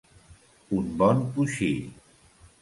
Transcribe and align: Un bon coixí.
Un 0.77 0.87
bon 1.01 1.21
coixí. 1.37 1.71